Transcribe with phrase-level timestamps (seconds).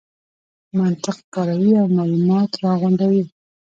[0.77, 3.23] منطق کاروي او مالومات راغونډوي.